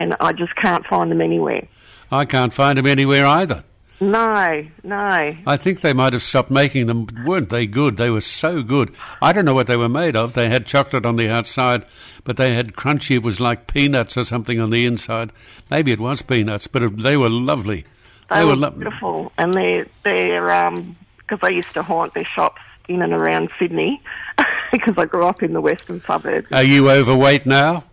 and 0.01 0.17
I 0.21 0.33
just 0.33 0.55
can't 0.57 0.85
find 0.87 1.11
them 1.11 1.21
anywhere. 1.21 1.67
I 2.11 2.25
can't 2.25 2.53
find 2.53 2.79
them 2.79 2.87
anywhere 2.87 3.27
either. 3.27 3.65
No, 4.01 4.65
no. 4.85 5.37
I 5.47 5.57
think 5.57 5.81
they 5.81 5.93
might 5.93 6.13
have 6.13 6.23
stopped 6.23 6.51
making 6.51 6.87
them. 6.87 7.07
Weren't 7.25 7.51
they 7.51 7.67
good? 7.67 7.97
They 7.97 8.11
were 8.11 8.21
so 8.21 8.63
good. 8.63 8.95
I 9.21 9.33
don't 9.33 9.45
know 9.45 9.55
what 9.55 9.67
they 9.67 9.77
were 9.77 9.89
made 9.89 10.15
of. 10.15 10.35
They 10.35 10.49
had 10.49 10.67
chocolate 10.67 11.05
on 11.05 11.17
the 11.17 11.29
outside, 11.29 11.85
but 12.23 12.37
they 12.37 12.55
had 12.55 12.75
crunchy. 12.75 13.17
It 13.17 13.23
was 13.25 13.41
like 13.41 13.67
peanuts 13.67 14.17
or 14.17 14.23
something 14.23 14.61
on 14.61 14.71
the 14.71 14.87
inside. 14.87 15.33
Maybe 15.71 15.91
it 15.91 15.99
was 15.99 16.23
peanuts, 16.23 16.69
but 16.69 16.83
it, 16.85 16.97
they 16.99 17.17
were 17.17 17.31
lovely. 17.31 17.85
They, 18.31 18.37
they 18.37 18.45
were, 18.45 18.51
were 18.51 18.57
lo- 18.57 18.71
beautiful, 18.71 19.33
and 19.37 19.53
they're 19.53 19.87
they're 20.05 20.51
um 20.53 20.97
because 21.19 21.41
I 21.43 21.49
used 21.49 21.73
to 21.75 21.83
haunt 21.83 22.15
their 22.15 22.25
shops 22.25 22.63
in 22.89 23.03
and 23.03 23.13
around 23.13 23.51
Sydney 23.59 24.01
because 24.73 24.95
I 24.97 25.07
grew 25.07 25.27
up 25.27 25.43
in 25.43 25.55
the 25.55 25.61
western 25.61 26.01
suburbs. 26.03 26.47
Are 26.53 26.63
you 26.63 26.89
overweight 26.91 27.47
now? 27.47 27.85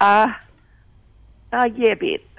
Uh 0.00 0.32
uh, 1.52 1.68
yeah, 1.76 1.92
a 1.92 1.96
bit. 1.96 2.26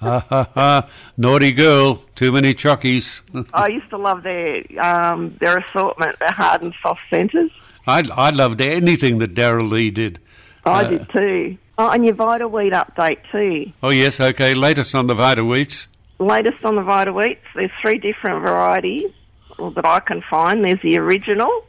ha, 0.00 0.24
ha, 0.28 0.48
ha. 0.54 0.88
Naughty 1.16 1.52
girl, 1.52 1.96
too 2.14 2.32
many 2.32 2.54
chockies. 2.54 3.20
I 3.52 3.68
used 3.68 3.90
to 3.90 3.98
love 3.98 4.22
their 4.22 4.62
um, 4.82 5.36
their 5.40 5.58
assortment, 5.58 6.18
their 6.18 6.32
hard 6.32 6.62
and 6.62 6.74
soft 6.82 7.02
centres. 7.10 7.50
I, 7.86 8.02
I 8.12 8.30
loved 8.30 8.60
anything 8.60 9.18
that 9.18 9.34
Darrell 9.34 9.66
Lea 9.66 9.90
did. 9.90 10.18
I 10.64 10.84
uh, 10.84 10.88
did 10.90 11.08
too. 11.10 11.58
Oh, 11.78 11.88
and 11.88 12.04
your 12.04 12.14
Vita-Weat 12.14 12.74
update 12.74 13.18
too. 13.32 13.72
Oh, 13.82 13.90
yes, 13.90 14.20
okay. 14.20 14.52
Latest 14.52 14.94
on 14.94 15.06
the 15.06 15.14
Vita-Weats. 15.14 15.88
Latest 16.18 16.62
on 16.62 16.76
the 16.76 16.82
Vita-Weats. 16.82 17.40
There's 17.54 17.70
three 17.80 17.96
different 17.96 18.42
varieties 18.42 19.10
that 19.58 19.86
I 19.86 20.00
can 20.00 20.20
find. 20.20 20.62
There's 20.62 20.82
the 20.82 20.98
original, 20.98 21.64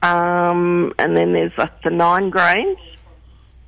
um, 0.00 0.94
and 0.98 1.14
then 1.14 1.34
there's 1.34 1.52
uh, 1.58 1.66
the 1.84 1.90
nine 1.90 2.30
grains 2.30 2.78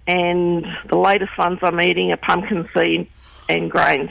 and 0.06 0.66
the 0.88 0.96
latest 0.96 1.36
ones 1.38 1.58
I'm 1.62 1.80
eating 1.80 2.12
are 2.12 2.16
pumpkin 2.16 2.68
seed 2.76 3.08
and 3.48 3.70
grains. 3.70 4.10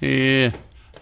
Yeah, 0.00 0.52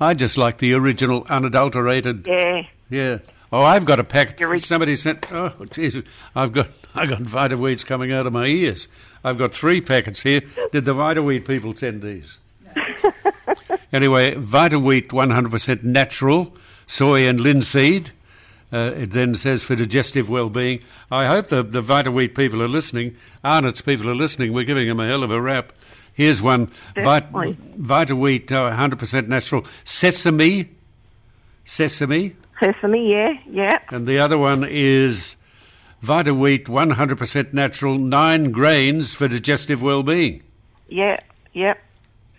I 0.00 0.14
just 0.14 0.36
like 0.36 0.58
the 0.58 0.74
original 0.74 1.24
unadulterated. 1.28 2.26
Yeah. 2.26 2.62
Yeah. 2.90 3.18
Oh, 3.50 3.62
I've 3.62 3.84
got 3.84 3.98
a 3.98 4.04
pack. 4.04 4.38
Somebody 4.58 4.96
sent. 4.96 5.30
Oh, 5.32 5.52
Jesus! 5.70 6.04
I've 6.34 6.52
got 6.52 6.68
I 6.94 7.06
got 7.06 7.20
Vita-Weats 7.20 7.84
coming 7.84 8.12
out 8.12 8.26
of 8.26 8.32
my 8.32 8.46
ears. 8.46 8.88
I've 9.24 9.38
got 9.38 9.54
three 9.54 9.80
packets 9.80 10.22
here. 10.22 10.42
Did 10.72 10.84
the 10.84 10.94
Vita-Weat 10.94 11.46
people 11.46 11.76
send 11.76 12.02
these? 12.02 12.38
anyway, 13.92 14.34
Vita-Weat 14.34 15.08
100% 15.08 15.82
natural, 15.82 16.54
soy 16.86 17.28
and 17.28 17.40
linseed. 17.40 18.12
Uh, 18.72 18.92
it 18.96 19.10
then 19.12 19.34
says 19.34 19.62
for 19.62 19.74
digestive 19.74 20.28
well-being. 20.28 20.80
I 21.10 21.26
hope 21.26 21.48
the, 21.48 21.62
the 21.62 21.80
Vita-Weat 21.80 22.34
people 22.34 22.62
are 22.62 22.68
listening. 22.68 23.16
Arnott's 23.42 23.80
people 23.80 24.10
are 24.10 24.14
listening. 24.14 24.52
We're 24.52 24.64
giving 24.64 24.88
them 24.88 25.00
a 25.00 25.06
hell 25.08 25.22
of 25.22 25.30
a 25.30 25.40
rap. 25.40 25.72
Here's 26.12 26.42
one. 26.42 26.70
Vita, 26.94 27.56
Vita-Weat, 27.76 28.52
uh, 28.52 28.70
100% 28.70 29.28
natural. 29.28 29.64
Sesame. 29.84 30.68
Sesame. 31.64 32.36
Sesame, 32.60 33.10
yeah, 33.10 33.34
yeah. 33.48 33.78
And 33.90 34.06
the 34.06 34.18
other 34.18 34.36
one 34.36 34.66
is 34.68 35.36
Vita-Weat, 36.02 36.66
100% 36.66 37.52
natural, 37.52 37.98
nine 37.98 38.50
grains 38.50 39.14
for 39.14 39.28
digestive 39.28 39.80
well-being. 39.80 40.42
Yeah, 40.88 41.20
yeah. 41.52 41.74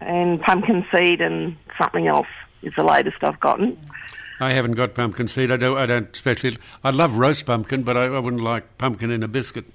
And 0.01 0.41
pumpkin 0.41 0.85
seed 0.93 1.21
and 1.21 1.55
something 1.77 2.07
else 2.07 2.27
is 2.61 2.73
the 2.75 2.83
latest 2.83 3.23
I've 3.23 3.39
gotten. 3.39 3.77
I 4.39 4.53
haven't 4.53 4.73
got 4.73 4.93
pumpkin 4.93 5.27
seed. 5.27 5.51
I 5.51 5.57
don't. 5.57 5.77
I 5.77 5.85
don't 5.85 6.09
especially. 6.13 6.57
I 6.83 6.91
love 6.91 7.17
roast 7.17 7.45
pumpkin, 7.45 7.83
but 7.83 7.97
I, 7.97 8.05
I 8.05 8.19
wouldn't 8.19 8.43
like 8.43 8.77
pumpkin 8.77 9.11
in 9.11 9.21
a 9.23 9.27
biscuit. 9.27 9.65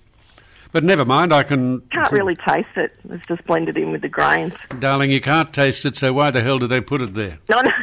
But 0.72 0.84
never 0.84 1.04
mind. 1.04 1.32
I 1.32 1.42
can. 1.42 1.82
Can't 1.92 2.10
really 2.12 2.36
taste 2.36 2.76
it. 2.76 2.92
It's 3.10 3.26
just 3.26 3.44
blended 3.46 3.76
in 3.76 3.92
with 3.92 4.00
the 4.00 4.08
grains. 4.08 4.54
Darling, 4.78 5.10
you 5.10 5.20
can't 5.20 5.52
taste 5.52 5.84
it. 5.84 5.96
So 5.96 6.12
why 6.12 6.30
the 6.30 6.42
hell 6.42 6.58
do 6.58 6.66
they 6.66 6.80
put 6.80 7.00
it 7.02 7.14
there? 7.14 7.38
No, 7.48 7.60
no. 7.60 7.70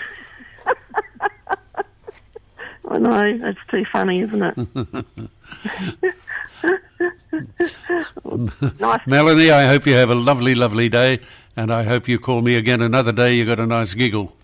Oh, 2.83 2.95
I 2.95 2.97
know. 2.97 3.38
That's 3.38 3.59
too 3.69 3.85
funny, 3.91 4.21
isn't 4.21 4.41
it? 4.41 4.57
nice. 8.79 9.00
Melanie, 9.07 9.51
I 9.51 9.67
hope 9.67 9.85
you 9.85 9.93
have 9.93 10.09
a 10.09 10.15
lovely, 10.15 10.55
lovely 10.55 10.89
day, 10.89 11.19
and 11.55 11.71
I 11.71 11.83
hope 11.83 12.07
you 12.07 12.19
call 12.19 12.41
me 12.41 12.55
again 12.55 12.81
another 12.81 13.11
day. 13.11 13.33
You 13.33 13.45
got 13.45 13.59
a 13.59 13.67
nice 13.67 13.93
giggle. 13.93 14.35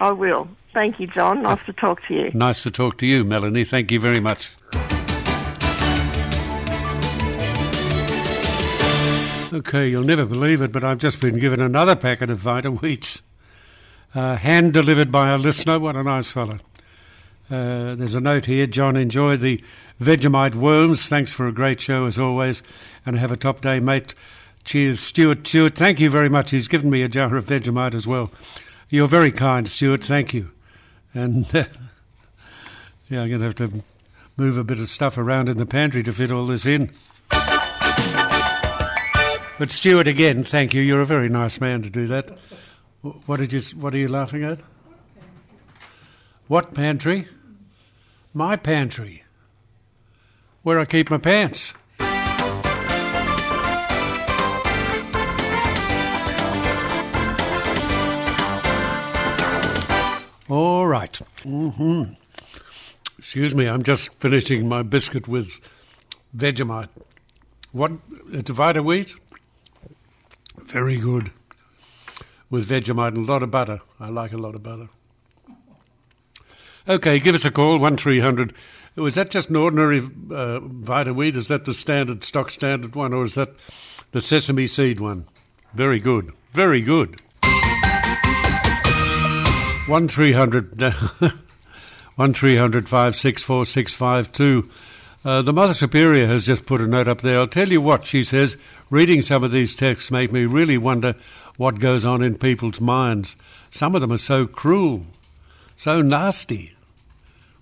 I 0.00 0.12
will. 0.12 0.48
Thank 0.72 0.98
you, 0.98 1.06
John. 1.06 1.42
Nice 1.42 1.62
to 1.66 1.72
talk 1.72 2.02
to 2.06 2.14
you. 2.14 2.30
Nice 2.32 2.62
to 2.62 2.70
talk 2.70 2.96
to 2.98 3.06
you, 3.06 3.24
Melanie. 3.24 3.64
Thank 3.64 3.90
you 3.90 4.00
very 4.00 4.20
much. 4.20 4.50
Okay, 9.52 9.88
you'll 9.88 10.02
never 10.02 10.24
believe 10.24 10.62
it, 10.62 10.72
but 10.72 10.82
I've 10.82 10.96
just 10.96 11.20
been 11.20 11.38
given 11.38 11.60
another 11.60 11.94
packet 11.94 12.30
of 12.30 12.38
Vita-Weats. 12.38 13.20
Uh, 14.14 14.36
hand 14.36 14.72
delivered 14.72 15.12
by 15.12 15.30
a 15.30 15.36
listener. 15.36 15.78
What 15.78 15.94
a 15.94 16.02
nice 16.02 16.30
fellow. 16.30 16.58
Uh, 17.50 17.94
there's 17.94 18.14
a 18.14 18.20
note 18.20 18.46
here. 18.46 18.66
John, 18.66 18.96
enjoy 18.96 19.36
the 19.36 19.62
Vegemite 20.00 20.54
worms. 20.54 21.06
Thanks 21.06 21.32
for 21.32 21.46
a 21.46 21.52
great 21.52 21.82
show 21.82 22.06
as 22.06 22.18
always, 22.18 22.62
and 23.04 23.18
have 23.18 23.30
a 23.30 23.36
top 23.36 23.60
day, 23.60 23.78
mate. 23.78 24.14
Cheers, 24.64 25.00
Stuart. 25.00 25.46
Stuart, 25.46 25.74
thank 25.74 26.00
you 26.00 26.08
very 26.08 26.30
much. 26.30 26.50
He's 26.50 26.68
given 26.68 26.88
me 26.88 27.02
a 27.02 27.08
jar 27.08 27.36
of 27.36 27.44
Vegemite 27.44 27.94
as 27.94 28.06
well. 28.06 28.30
You're 28.88 29.08
very 29.08 29.32
kind, 29.32 29.68
Stuart. 29.68 30.04
Thank 30.04 30.32
you. 30.32 30.50
And 31.14 31.46
uh, 31.54 31.64
yeah, 33.08 33.22
I'm 33.22 33.28
going 33.28 33.40
to 33.40 33.46
have 33.46 33.54
to 33.56 33.82
move 34.36 34.58
a 34.58 34.64
bit 34.64 34.80
of 34.80 34.88
stuff 34.88 35.18
around 35.18 35.48
in 35.48 35.58
the 35.58 35.66
pantry 35.66 36.02
to 36.02 36.12
fit 36.12 36.30
all 36.30 36.46
this 36.46 36.66
in. 36.66 36.90
But 39.58 39.70
Stuart, 39.70 40.08
again, 40.08 40.42
thank 40.44 40.74
you. 40.74 40.82
You're 40.82 41.02
a 41.02 41.06
very 41.06 41.28
nice 41.28 41.60
man 41.60 41.82
to 41.82 41.90
do 41.90 42.06
that. 42.08 42.36
What 43.02 43.36
did 43.38 43.52
you? 43.52 43.60
What 43.78 43.94
are 43.94 43.98
you 43.98 44.08
laughing 44.08 44.42
at? 44.44 44.60
What 46.48 46.74
pantry? 46.74 47.28
My 48.34 48.56
pantry. 48.56 49.24
Where 50.62 50.80
I 50.80 50.84
keep 50.84 51.10
my 51.10 51.18
pants. 51.18 51.74
Right. 61.02 61.20
mm-hmm. 61.42 62.12
Excuse 63.18 63.56
me, 63.56 63.66
I'm 63.66 63.82
just 63.82 64.14
finishing 64.14 64.68
my 64.68 64.82
biscuit 64.84 65.26
with 65.26 65.58
Vegemite. 66.36 66.90
What? 67.72 67.90
It's 68.30 68.50
a 68.50 68.52
Vita-Weat? 68.52 69.12
Very 70.58 70.98
good. 70.98 71.32
With 72.50 72.68
Vegemite 72.68 73.16
and 73.16 73.28
a 73.28 73.32
lot 73.32 73.42
of 73.42 73.50
butter. 73.50 73.80
I 73.98 74.10
like 74.10 74.32
a 74.32 74.36
lot 74.36 74.54
of 74.54 74.62
butter. 74.62 74.90
Okay, 76.88 77.18
give 77.18 77.34
us 77.34 77.44
a 77.44 77.50
call, 77.50 77.80
1300. 77.80 78.54
Was 78.94 79.16
that 79.16 79.30
just 79.30 79.48
an 79.48 79.56
ordinary 79.56 80.08
uh, 80.30 80.60
Vita-Weat? 80.60 81.34
Is 81.34 81.48
that 81.48 81.64
the 81.64 81.74
standard, 81.74 82.22
stock 82.22 82.48
standard 82.48 82.94
one, 82.94 83.12
or 83.12 83.24
is 83.24 83.34
that 83.34 83.50
the 84.12 84.20
sesame 84.20 84.68
seed 84.68 85.00
one? 85.00 85.24
Very 85.74 85.98
good. 85.98 86.32
Very 86.52 86.80
good. 86.80 87.20
One 89.88 90.06
three 90.06 90.32
hundred 90.32 90.80
one 92.14 92.32
three 92.34 92.56
hundred 92.56 92.88
five 92.88 93.16
six 93.16 93.42
four 93.42 93.66
six 93.66 93.92
five 93.92 94.30
two. 94.30 94.70
Uh, 95.24 95.42
the 95.42 95.52
Mother 95.52 95.74
Superior 95.74 96.26
has 96.28 96.44
just 96.44 96.66
put 96.66 96.80
a 96.80 96.86
note 96.86 97.08
up 97.08 97.20
there. 97.20 97.38
I'll 97.38 97.48
tell 97.48 97.68
you 97.68 97.80
what 97.80 98.06
she 98.06 98.22
says. 98.22 98.56
Reading 98.90 99.22
some 99.22 99.42
of 99.42 99.50
these 99.50 99.74
texts 99.74 100.10
make 100.10 100.30
me 100.30 100.46
really 100.46 100.78
wonder 100.78 101.16
what 101.56 101.80
goes 101.80 102.04
on 102.04 102.22
in 102.22 102.38
people's 102.38 102.80
minds. 102.80 103.34
Some 103.72 103.96
of 103.96 104.00
them 104.00 104.12
are 104.12 104.18
so 104.18 104.46
cruel, 104.46 105.04
so 105.76 106.00
nasty. 106.00 106.74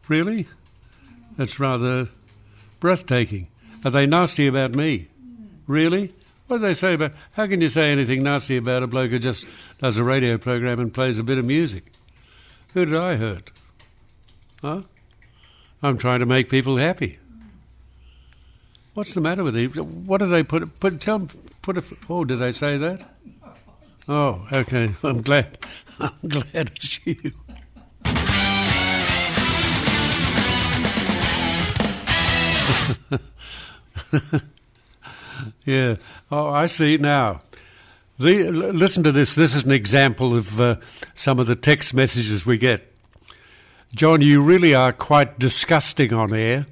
Really, 0.06 0.46
that's 1.38 1.58
rather 1.58 2.10
breathtaking. 2.80 3.48
Are 3.82 3.90
they 3.90 4.04
nasty 4.04 4.46
about 4.46 4.72
me? 4.72 5.08
Really? 5.66 6.12
What 6.48 6.58
do 6.58 6.62
they 6.62 6.74
say 6.74 6.94
about? 6.94 7.12
How 7.32 7.46
can 7.46 7.62
you 7.62 7.70
say 7.70 7.90
anything 7.90 8.22
nasty 8.22 8.58
about 8.58 8.82
a 8.82 8.86
bloke 8.86 9.10
who 9.10 9.18
just 9.18 9.46
does 9.78 9.96
a 9.96 10.04
radio 10.04 10.36
program 10.36 10.80
and 10.80 10.92
plays 10.92 11.18
a 11.18 11.22
bit 11.22 11.38
of 11.38 11.46
music? 11.46 11.92
Who 12.74 12.84
did 12.84 12.96
I 12.96 13.16
hurt? 13.16 13.50
Huh? 14.62 14.82
I'm 15.82 15.98
trying 15.98 16.20
to 16.20 16.26
make 16.26 16.48
people 16.48 16.76
happy. 16.76 17.18
What's 18.94 19.14
the 19.14 19.20
matter 19.20 19.42
with 19.42 19.56
you? 19.56 19.68
What 19.70 20.18
do 20.18 20.28
they 20.28 20.42
put? 20.42 20.78
Put 20.78 21.00
tell 21.00 21.28
put 21.62 21.78
it. 21.78 21.84
Oh, 22.08 22.24
did 22.24 22.38
they 22.38 22.52
say 22.52 22.76
that? 22.76 23.16
Oh, 24.08 24.46
okay. 24.52 24.92
I'm 25.02 25.22
glad. 25.22 25.58
I'm 26.00 26.28
glad 26.28 26.72
it's 26.74 27.00
you. 27.06 27.32
yeah. 35.64 35.96
Oh, 36.30 36.48
I 36.48 36.66
see 36.66 36.98
now. 36.98 37.40
The, 38.20 38.50
listen 38.50 39.02
to 39.04 39.12
this. 39.12 39.34
This 39.34 39.54
is 39.54 39.64
an 39.64 39.70
example 39.70 40.36
of 40.36 40.60
uh, 40.60 40.76
some 41.14 41.38
of 41.38 41.46
the 41.46 41.56
text 41.56 41.94
messages 41.94 42.44
we 42.44 42.58
get. 42.58 42.92
John, 43.94 44.20
you 44.20 44.42
really 44.42 44.74
are 44.74 44.92
quite 44.92 45.38
disgusting 45.38 46.12
on 46.12 46.34
air. 46.34 46.66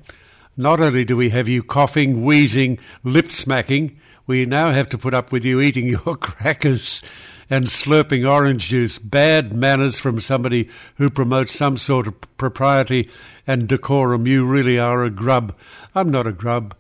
Not 0.59 0.79
only 0.79 1.07
do 1.07 1.17
we 1.17 1.31
have 1.31 1.49
you 1.49 1.63
coughing, 1.63 2.23
wheezing, 2.23 2.79
lip 3.03 3.31
smacking, 3.31 3.99
we 4.27 4.45
now 4.45 4.73
have 4.73 4.91
to 4.91 4.99
put 4.99 5.15
up 5.15 5.33
with 5.33 5.43
you 5.43 5.59
eating 5.59 5.87
your 6.05 6.19
crackers 6.19 7.03
and 7.49 7.65
slurping 7.65 8.29
orange 8.29 8.69
juice. 8.69 8.99
Bad 8.99 9.55
manners 9.55 9.99
from 9.99 10.21
somebody 10.21 10.69
who 10.97 11.09
promotes 11.09 11.55
some 11.55 11.79
sort 11.79 12.07
of 12.07 12.37
propriety 12.37 13.09
and 13.47 13.67
decorum. 13.67 14.27
You 14.27 14.45
really 14.45 14.79
are 14.79 15.03
a 15.03 15.09
grub. 15.09 15.57
I'm 15.95 16.11
not 16.11 16.27
a 16.27 16.33
grub. 16.33 16.75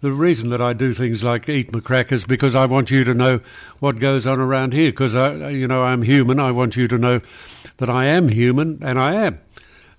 The 0.00 0.12
reason 0.12 0.50
that 0.50 0.62
I 0.62 0.74
do 0.74 0.92
things 0.92 1.24
like 1.24 1.48
eat 1.48 1.72
my 1.72 1.80
crackers 1.80 2.24
because 2.24 2.54
I 2.54 2.66
want 2.66 2.90
you 2.90 3.02
to 3.04 3.14
know 3.14 3.40
what 3.80 3.98
goes 3.98 4.26
on 4.26 4.38
around 4.38 4.72
here. 4.72 4.90
Because 4.90 5.16
I, 5.16 5.48
you 5.50 5.66
know, 5.66 5.82
I'm 5.82 6.02
human. 6.02 6.38
I 6.38 6.52
want 6.52 6.76
you 6.76 6.86
to 6.88 6.98
know 6.98 7.20
that 7.78 7.90
I 7.90 8.06
am 8.06 8.28
human, 8.28 8.78
and 8.82 8.98
I 8.98 9.14
am. 9.14 9.40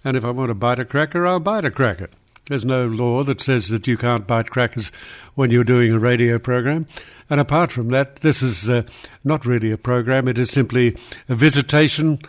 And 0.04 0.16
if 0.16 0.24
I 0.24 0.32
want 0.32 0.50
to 0.50 0.54
bite 0.54 0.80
a 0.80 0.86
cracker, 0.86 1.28
I'll 1.28 1.40
bite 1.40 1.66
a 1.66 1.72
cracker. 1.72 2.10
There's 2.48 2.66
no 2.66 2.86
law 2.88 3.24
that 3.24 3.42
says 3.42 3.70
that 3.70 3.88
you 3.88 3.96
can't 3.96 4.26
bite 4.26 4.50
crackers 4.50 4.92
when 5.36 5.52
you're 5.52 5.64
doing 5.64 5.92
a 5.92 6.00
radio 6.00 6.40
program. 6.40 6.88
And 7.30 7.40
apart 7.40 7.72
from 7.72 7.90
that, 7.90 8.18
this 8.18 8.42
is 8.42 8.70
uh, 8.70 8.84
not 9.24 9.46
really 9.46 9.72
a 9.72 9.78
program. 9.78 10.28
It 10.28 10.38
is 10.38 10.50
simply 10.50 10.98
a 11.28 11.36
visitation 11.36 12.20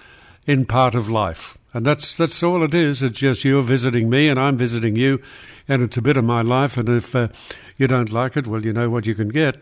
in 0.47 0.67
part 0.67 0.95
of 0.95 1.09
life. 1.09 1.57
And 1.73 1.87
that's 1.87 2.15
that's 2.15 2.43
all 2.43 2.65
it 2.65 2.75
is. 2.75 3.03
It's 3.03 3.19
just 3.19 3.45
you're 3.45 3.63
visiting 3.63 4.11
me 4.11 4.29
and 4.29 4.39
I'm 4.39 4.57
visiting 4.57 4.97
you, 4.97 5.23
and 5.71 5.85
it's 5.85 5.97
a 5.97 6.03
bit 6.03 6.17
of 6.17 6.25
my 6.25 6.43
life. 6.43 6.77
And 6.77 6.89
if 6.89 7.15
uh, 7.15 7.29
you 7.79 7.87
don't 7.87 8.11
like 8.11 8.37
it, 8.37 8.47
well, 8.47 8.67
you 8.67 8.73
know 8.73 8.91
what 8.91 9.07
you 9.07 9.15
can 9.15 9.29
get. 9.29 9.57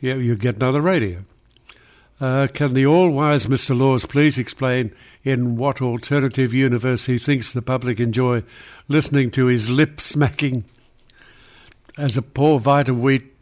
Yeah, 0.00 0.14
you 0.14 0.36
get 0.36 0.56
another 0.56 0.80
radio. 0.80 1.24
Uh, 2.20 2.46
can 2.46 2.72
the 2.72 2.86
all-wise 2.86 3.46
Mr. 3.46 3.76
Laws 3.76 4.06
please 4.06 4.38
explain 4.38 4.94
in 5.24 5.56
what 5.56 5.82
alternative 5.82 6.54
universe 6.54 7.06
he 7.06 7.18
thinks 7.18 7.52
the 7.52 7.62
public 7.62 7.98
enjoy 7.98 8.44
listening 8.86 9.32
to 9.32 9.46
his 9.46 9.68
lip 9.68 10.00
smacking 10.00 10.64
as 11.96 12.16
a 12.16 12.22
poor 12.22 12.60
Vita-Weat 12.60 13.34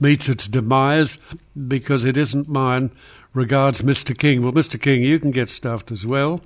meets 0.00 0.28
its 0.28 0.46
demise 0.46 1.18
because 1.66 2.04
it 2.04 2.18
isn't 2.18 2.46
mine? 2.46 2.90
Regards, 3.32 3.80
Mr. 3.80 4.16
King. 4.16 4.42
Well, 4.42 4.52
Mr. 4.52 4.80
King, 4.80 5.02
you 5.02 5.18
can 5.18 5.30
get 5.30 5.48
stuffed 5.48 5.90
as 5.90 6.04
well. 6.04 6.42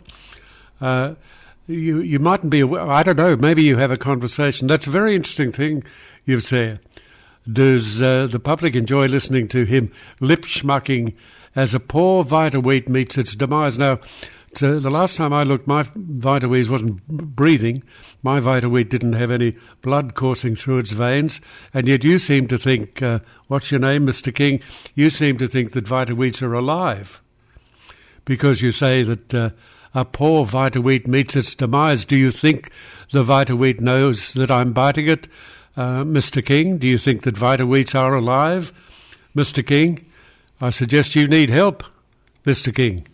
Uh, 0.81 1.14
you 1.67 2.01
you 2.01 2.19
mightn't 2.19 2.51
be 2.51 2.61
aware. 2.61 2.83
I 2.83 3.03
don't 3.03 3.17
know. 3.17 3.37
Maybe 3.37 3.63
you 3.63 3.77
have 3.77 3.91
a 3.91 3.97
conversation. 3.97 4.67
That's 4.67 4.87
a 4.87 4.91
very 4.91 5.15
interesting 5.15 5.53
thing 5.53 5.85
you've 6.25 6.45
said. 6.45 6.81
Does 7.51 8.03
uh, 8.03 8.27
the 8.27 8.41
public 8.41 8.75
enjoy 8.75 9.07
listening 9.07 9.49
to 9.49 9.65
him 9.65 9.93
lip 10.21 10.43
schmucking 10.43 11.15
as 11.55 11.75
a 11.75 11.81
poor 11.81 12.25
Vita-Weat 12.25 12.89
meets 12.89 13.17
its 13.17 13.37
demise? 13.37 13.79
Now, 13.79 14.01
the 14.59 14.91
last 14.91 15.17
time 15.17 15.33
I 15.33 15.45
looked, 15.45 15.67
my 15.67 15.85
Vita-Weat 15.95 16.69
wasn't 16.69 17.07
breathing. 17.07 17.85
My 18.23 18.41
Vita-Weat 18.41 18.91
didn't 18.91 19.13
have 19.13 19.31
any 19.31 19.57
blood 19.81 20.15
coursing 20.15 20.57
through 20.57 20.79
its 20.79 20.91
veins, 20.91 21.41
and 21.73 21.87
yet 21.87 22.05
you 22.05 22.19
seem 22.19 22.49
to 22.49 22.59
think. 22.59 23.01
Uh, 23.03 23.21
what's 23.49 23.71
your 23.71 23.81
name, 23.81 24.05
Mister 24.07 24.33
King? 24.33 24.61
You 24.95 25.11
seem 25.11 25.37
to 25.39 25.47
think 25.47 25.73
that 25.73 25.87
Vita-Weats 25.87 26.43
are 26.43 26.55
alive 26.55 27.23
because 28.25 28.63
you 28.63 28.73
say 28.73 29.02
that. 29.02 29.52
A 29.97 30.04
poor 30.04 30.45
Vita-Weat 30.45 31.09
meets 31.09 31.35
its 31.37 31.54
demise. 31.54 32.04
Do 32.04 32.17
you 32.17 32.30
think 32.30 32.71
the 33.13 33.23
Vita-Weat 33.23 33.80
knows 33.80 34.35
that 34.35 34.50
I'm 34.50 34.75
biting 34.75 35.09
it, 35.09 35.26
uh, 35.75 36.04
Mr. 36.04 36.45
King? 36.45 36.76
Do 36.76 36.87
you 36.87 36.99
think 36.99 37.23
that 37.23 37.35
Vita-Weats 37.35 37.95
are 37.95 38.15
alive, 38.15 38.75
Mr. 39.35 39.67
King? 39.67 40.04
I 40.61 40.69
suggest 40.69 41.17
you 41.17 41.26
need 41.26 41.49
help, 41.49 41.82
Mr. 42.45 42.75
King. 42.75 43.06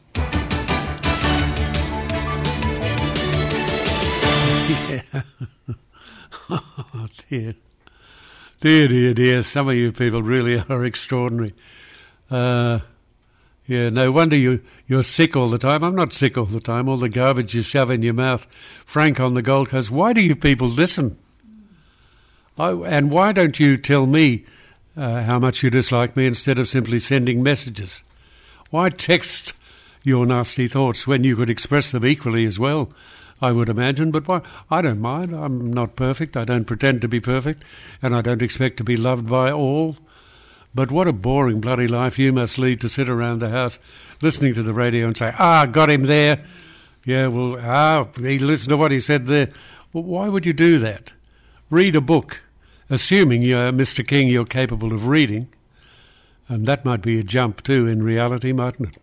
yeah. 4.91 5.23
oh 6.51 7.07
dear. 7.29 7.55
Dear, 8.61 8.89
dear, 8.89 9.15
dear. 9.15 9.43
Some 9.45 9.69
of 9.69 9.77
you 9.77 9.93
people 9.93 10.25
really 10.25 10.59
are 10.69 10.85
extraordinary. 10.85 11.55
Uh, 12.29 12.81
yeah, 13.67 13.91
no 13.91 14.11
wonder 14.11 14.37
you, 14.37 14.61
you're 14.87 15.05
sick 15.05 15.37
all 15.37 15.49
the 15.49 15.59
time. 15.59 15.85
I'm 15.85 15.95
not 15.95 16.13
sick 16.13 16.37
all 16.37 16.47
the 16.47 16.61
time. 16.61 16.89
All 16.89 16.97
the 16.97 17.09
garbage 17.09 17.55
you 17.55 17.63
shove 17.63 17.91
in 17.91 18.03
your 18.03 18.15
mouth. 18.15 18.47
Frank 18.85 19.21
on 19.21 19.35
the 19.35 19.43
Gold 19.43 19.69
Coast, 19.69 19.91
why 19.91 20.13
do 20.13 20.21
you 20.21 20.35
people 20.35 20.69
listen? 20.69 21.17
I, 22.59 22.73
and 22.73 23.11
why 23.11 23.33
don't 23.33 23.59
you 23.59 23.77
tell 23.77 24.07
me 24.07 24.45
uh, 24.97 25.23
how 25.23 25.39
much 25.39 25.63
you 25.63 25.71
dislike 25.71 26.17
me 26.17 26.27
instead 26.27 26.59
of 26.59 26.69
simply 26.69 26.99
sending 26.99 27.43
messages? 27.43 28.03
Why 28.71 28.89
text 28.89 29.55
your 30.03 30.27
nasty 30.27 30.67
thoughts 30.67 31.07
when 31.07 31.25
you 31.25 31.37
could 31.37 31.51
express 31.51 31.93
them 31.93 32.05
equally 32.05 32.45
as 32.45 32.59
well? 32.59 32.93
I 33.41 33.53
would 33.53 33.69
imagine, 33.69 34.11
but 34.11 34.29
why? 34.29 34.43
I 34.71 34.83
don't 34.83 35.01
mind. 35.01 35.35
I'm 35.35 35.73
not 35.73 35.97
perfect. 35.97 36.37
I 36.37 36.45
don't 36.45 36.65
pretend 36.65 37.01
to 37.01 37.09
be 37.09 37.21
perfect, 37.21 37.63
and 38.01 38.15
I 38.15 38.23
don't 38.23 38.43
expect 38.43 38.77
to 38.79 38.85
be 38.85 38.97
loved 38.97 39.29
by 39.29 39.51
all. 39.51 39.97
But 40.75 40.91
what 40.91 41.07
a 41.07 41.13
boring 41.13 41.61
bloody 41.61 41.87
life 41.87 42.19
you 42.19 42.33
must 42.33 42.59
lead 42.59 42.81
to 42.81 42.89
sit 42.89 43.09
around 43.09 43.41
the 43.41 43.51
house 43.51 43.79
listening 44.23 44.55
to 44.55 44.63
the 44.63 44.73
radio 44.73 45.07
and 45.07 45.17
say, 45.17 45.33
ah, 45.39 45.67
got 45.67 45.91
him 45.91 46.05
there. 46.05 46.45
Yeah, 47.05 47.27
well, 47.27 47.59
ah, 47.61 48.09
he 48.17 48.39
listened 48.39 48.71
to 48.71 48.77
what 48.77 48.93
he 48.93 49.01
said 49.01 49.27
there. 49.27 49.49
Well, 49.93 50.05
why 50.05 50.29
would 50.29 50.47
you 50.47 50.53
do 50.53 50.79
that? 50.79 51.13
Read 51.69 51.97
a 51.97 52.01
book, 52.01 52.43
assuming 52.89 53.43
you're 53.43 53.73
Mr. 53.73 54.07
King, 54.07 54.29
you're 54.29 54.45
capable 54.45 54.93
of 54.95 55.09
reading. 55.09 55.49
And 56.49 56.67
that 56.67 56.85
might 56.85 57.03
be 57.03 57.19
a 57.19 57.23
jump 57.23 57.63
too 57.63 57.87
in 57.87 58.03
reality, 58.03 58.53
mightn't 58.53 58.97
it? 58.97 59.03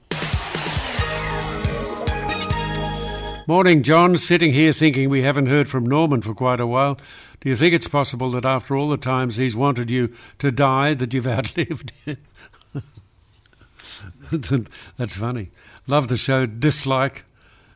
Morning, 3.48 3.82
John. 3.82 4.16
Sitting 4.16 4.54
here 4.54 4.72
thinking 4.72 5.10
we 5.10 5.24
haven't 5.24 5.48
heard 5.48 5.70
from 5.70 5.84
Norman 5.84 6.22
for 6.22 6.36
quite 6.36 6.60
a 6.60 6.68
while. 6.68 7.00
Do 7.41 7.49
you 7.49 7.56
think 7.56 7.73
it's 7.73 7.88
possible 7.88 8.32
that 8.32 8.45
after 8.45 8.75
all 8.75 8.89
the 8.89 8.97
times 8.97 9.38
he's 9.38 9.56
wanted 9.56 9.89
you 9.89 10.13
to 10.39 10.52
die, 10.52 10.93
that 10.93 11.13
you've 11.13 11.28
outlived 11.28 11.93
him? 12.06 12.17
That's 14.97 15.15
funny. 15.15 15.52
Love 15.88 16.08
the 16.08 16.17
show. 16.17 16.45
Dislike 16.45 17.23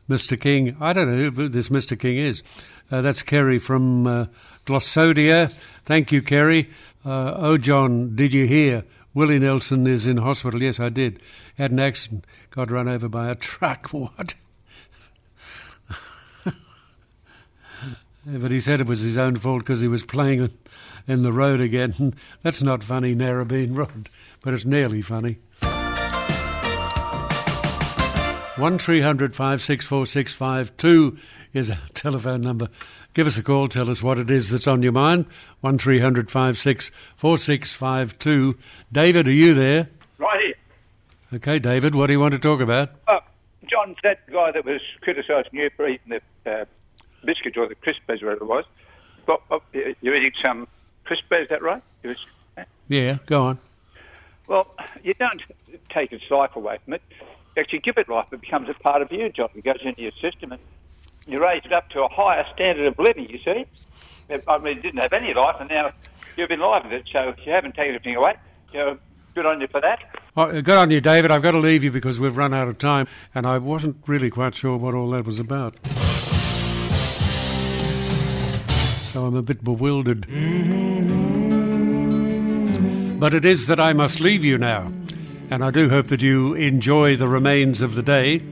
Mr. 0.08 0.40
King. 0.40 0.76
I 0.80 0.92
don't 0.92 1.10
know 1.10 1.30
who 1.30 1.48
this 1.48 1.68
Mr. 1.68 1.98
King 1.98 2.18
is. 2.18 2.42
Uh, 2.90 3.00
that's 3.00 3.22
Kerry 3.22 3.58
from 3.58 4.06
uh, 4.06 4.26
Glossodia. 4.66 5.52
Thank 5.84 6.12
you, 6.12 6.22
Kerry. 6.22 6.68
Uh, 7.04 7.32
oh, 7.36 7.58
John, 7.58 8.14
did 8.14 8.32
you 8.32 8.46
hear? 8.46 8.84
Willie 9.14 9.38
Nelson 9.38 9.86
is 9.86 10.06
in 10.06 10.18
hospital. 10.18 10.62
Yes, 10.62 10.78
I 10.78 10.90
did. 10.90 11.20
Had 11.56 11.70
an 11.70 11.80
accident. 11.80 12.26
Got 12.50 12.70
run 12.70 12.88
over 12.88 13.08
by 13.08 13.30
a 13.30 13.34
truck. 13.34 13.88
What? 13.92 14.34
But 18.26 18.50
he 18.50 18.60
said 18.60 18.80
it 18.80 18.86
was 18.86 19.00
his 19.00 19.18
own 19.18 19.36
fault 19.36 19.60
because 19.60 19.80
he 19.80 19.88
was 19.88 20.04
playing 20.04 20.50
in 21.06 21.22
the 21.22 21.32
road 21.32 21.60
again. 21.60 22.14
That's 22.42 22.62
not 22.62 22.84
funny, 22.84 23.14
Narrabeen 23.14 23.76
Rod, 23.76 24.08
but 24.42 24.54
it's 24.54 24.64
nearly 24.64 25.02
funny. 25.02 25.38
One 28.56 28.78
three 28.78 29.00
hundred 29.00 29.34
five 29.34 29.60
six 29.62 29.84
four 29.84 30.06
six 30.06 30.32
five 30.32 30.76
two 30.76 31.18
is 31.52 31.72
our 31.72 31.78
telephone 31.94 32.40
number. 32.40 32.68
Give 33.12 33.26
us 33.26 33.36
a 33.36 33.42
call. 33.42 33.68
Tell 33.68 33.90
us 33.90 34.02
what 34.02 34.18
it 34.18 34.30
is 34.30 34.50
that's 34.50 34.68
on 34.68 34.82
your 34.82 34.92
mind. 34.92 35.26
One 35.60 35.76
three 35.76 35.98
hundred 35.98 36.30
five 36.30 36.56
six 36.56 36.92
four 37.16 37.36
six 37.36 37.72
five 37.72 38.16
two. 38.18 38.56
David, 38.92 39.26
are 39.26 39.32
you 39.32 39.54
there? 39.54 39.88
Right 40.18 40.40
here. 40.40 40.54
Okay, 41.34 41.58
David. 41.58 41.96
What 41.96 42.06
do 42.06 42.12
you 42.12 42.20
want 42.20 42.34
to 42.34 42.38
talk 42.38 42.60
about? 42.60 42.90
Uh, 43.08 43.18
John, 43.68 43.96
that 44.04 44.24
guy 44.30 44.52
that 44.52 44.64
was 44.64 44.80
criticising 45.00 45.50
you 45.52 45.70
for 45.76 45.88
eating 45.88 46.20
the 46.44 46.50
uh, 46.50 46.64
biscuits 47.24 47.56
or 47.56 47.68
the 47.68 47.74
Crispers, 47.74 48.22
whatever 48.22 48.44
it 48.44 48.46
was. 48.46 48.64
But, 49.26 49.40
uh, 49.50 49.58
you're 50.00 50.14
eating 50.14 50.32
some 50.44 50.68
Crispers, 51.06 51.42
is 51.42 51.48
that 51.48 51.62
right? 51.62 51.82
Yeah, 52.88 53.18
go 53.26 53.44
on. 53.44 53.58
Well, 54.46 54.74
you 55.02 55.14
don't 55.14 55.42
take 55.90 56.12
its 56.12 56.24
life 56.30 56.54
away 56.54 56.78
from 56.84 56.94
it. 56.94 57.02
You 57.56 57.62
actually 57.62 57.78
give 57.78 57.96
it 57.96 58.08
life. 58.08 58.26
It 58.32 58.40
becomes 58.40 58.68
a 58.68 58.74
part 58.74 59.00
of 59.00 59.10
you, 59.10 59.30
John. 59.30 59.48
It 59.54 59.64
goes 59.64 59.80
into 59.82 60.02
your 60.02 60.12
system 60.20 60.52
and 60.52 60.60
you 61.26 61.42
raise 61.42 61.62
it 61.64 61.72
up 61.72 61.88
to 61.90 62.02
a 62.02 62.08
higher 62.08 62.44
standard 62.52 62.86
of 62.86 62.98
living, 62.98 63.28
you 63.30 63.38
see. 63.38 63.64
I 64.46 64.58
mean, 64.58 64.78
it 64.78 64.82
didn't 64.82 65.00
have 65.00 65.12
any 65.12 65.32
life, 65.32 65.56
and 65.60 65.70
now 65.70 65.92
you've 66.36 66.48
been 66.48 66.60
enlivened 66.60 66.92
it, 66.92 67.04
so 67.12 67.34
you 67.44 67.52
haven't 67.52 67.74
taken 67.74 67.94
anything 67.94 68.16
away. 68.16 68.34
Know, 68.74 68.98
good 69.34 69.46
on 69.46 69.60
you 69.60 69.68
for 69.68 69.80
that. 69.80 70.00
Oh, 70.36 70.60
good 70.60 70.76
on 70.76 70.90
you, 70.90 71.00
David. 71.00 71.30
I've 71.30 71.42
got 71.42 71.52
to 71.52 71.58
leave 71.58 71.84
you 71.84 71.90
because 71.90 72.18
we've 72.18 72.36
run 72.36 72.52
out 72.52 72.68
of 72.68 72.78
time, 72.78 73.06
and 73.34 73.46
I 73.46 73.58
wasn't 73.58 73.96
really 74.06 74.30
quite 74.30 74.54
sure 74.54 74.76
what 74.76 74.94
all 74.94 75.10
that 75.10 75.24
was 75.24 75.38
about. 75.38 75.76
So 79.14 79.26
I'm 79.26 79.36
a 79.36 79.42
bit 79.42 79.62
bewildered. 79.62 80.26
But 83.20 83.32
it 83.32 83.44
is 83.44 83.68
that 83.68 83.78
I 83.78 83.92
must 83.92 84.18
leave 84.18 84.44
you 84.44 84.58
now, 84.58 84.92
and 85.50 85.62
I 85.62 85.70
do 85.70 85.88
hope 85.88 86.08
that 86.08 86.20
you 86.20 86.54
enjoy 86.54 87.14
the 87.14 87.28
remains 87.28 87.80
of 87.80 87.94
the 87.94 88.02
day. 88.02 88.42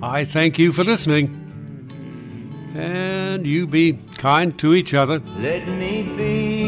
I 0.00 0.24
thank 0.24 0.56
you 0.56 0.70
for 0.70 0.84
listening. 0.84 1.40
And 2.76 3.44
you 3.44 3.66
be 3.66 3.98
kind 4.16 4.56
to 4.60 4.72
each 4.74 4.94
other. 4.94 5.18
Let 5.40 5.66
me 5.66 6.02
be 6.16 6.63